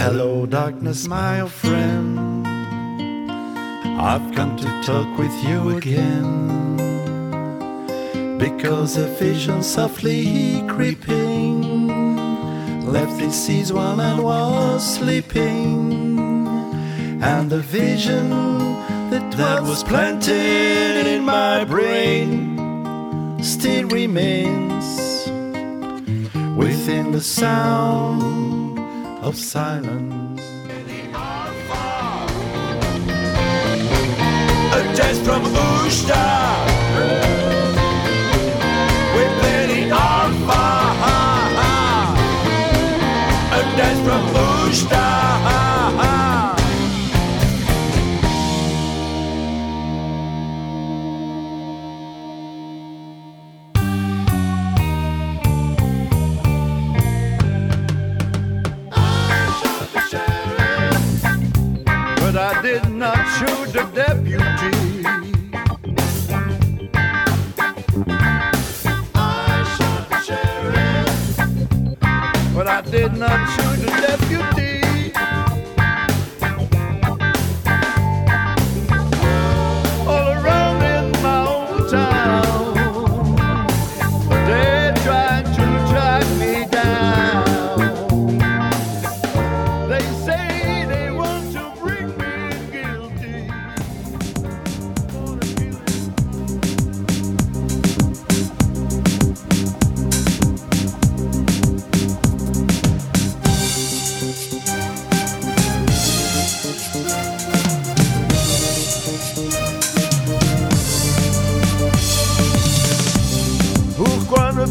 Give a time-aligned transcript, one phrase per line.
[0.00, 2.46] Hello, darkness, my old friend.
[4.00, 6.76] I've come to talk with you again.
[8.38, 11.88] Because a vision softly creeping
[12.86, 16.16] left its seas while I was sleeping.
[17.20, 18.30] And the vision
[19.10, 24.86] that, that was planted in my brain still remains
[26.56, 28.57] within the sound
[29.22, 30.40] of silence.
[34.72, 36.26] A dance from Ushta.
[39.14, 40.64] With plenty alpha.
[43.58, 45.07] A dance from.
[62.62, 65.04] Did not shoot the deputy.
[69.14, 69.64] I.
[72.54, 74.67] But I did not shoot the deputy.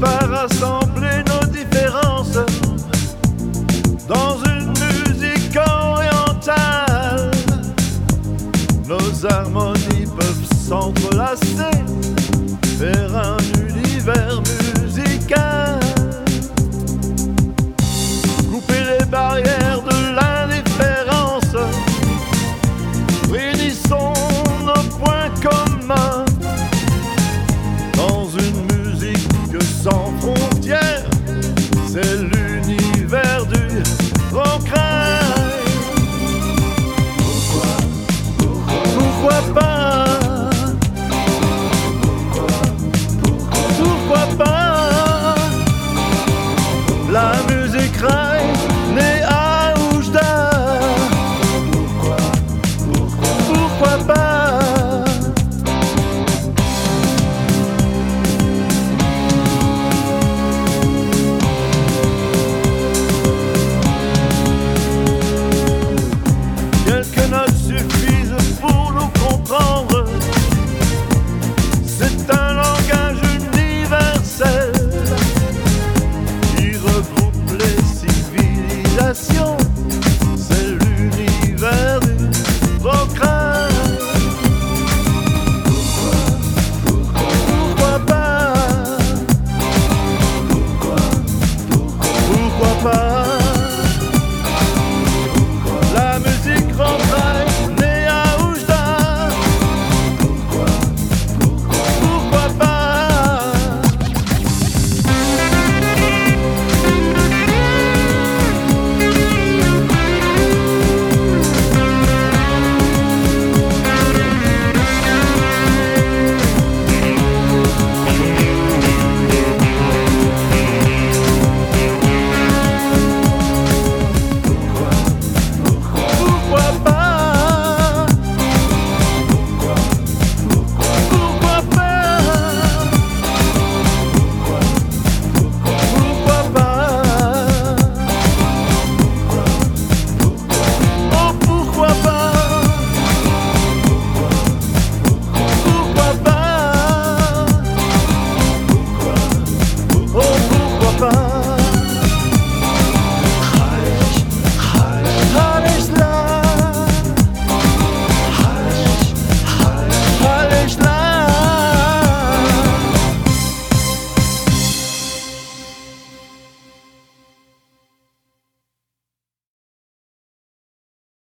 [0.00, 2.38] Pas rassembler nos différences
[4.08, 7.30] dans une musique orientale
[8.88, 11.76] Nos harmonies peuvent s'entrelacer
[12.78, 14.42] vers un univers.